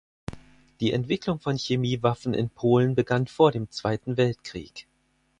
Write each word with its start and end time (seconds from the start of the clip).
Die 0.79 0.93
Entwicklung 0.93 1.39
von 1.39 1.57
Chemiewaffen 1.59 2.33
in 2.33 2.49
Polen 2.49 2.95
begann 2.95 3.27
vor 3.27 3.51
dem 3.51 3.69
Zweiten 3.69 4.17
Weltkrieg. 4.17 4.87